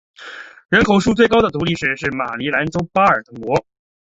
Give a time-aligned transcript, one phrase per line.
[0.69, 3.63] 人口数最高的独立市是马里兰州巴尔的摩。